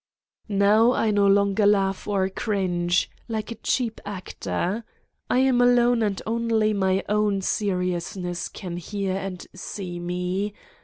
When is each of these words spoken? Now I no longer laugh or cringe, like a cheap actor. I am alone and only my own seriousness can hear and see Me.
Now 0.49 0.93
I 0.93 1.11
no 1.11 1.27
longer 1.27 1.67
laugh 1.67 2.07
or 2.07 2.27
cringe, 2.27 3.07
like 3.27 3.51
a 3.51 3.61
cheap 3.61 4.01
actor. 4.03 4.83
I 5.29 5.37
am 5.37 5.61
alone 5.61 6.01
and 6.01 6.19
only 6.25 6.73
my 6.73 7.03
own 7.07 7.41
seriousness 7.41 8.49
can 8.49 8.77
hear 8.77 9.15
and 9.15 9.45
see 9.53 9.99
Me. 9.99 10.53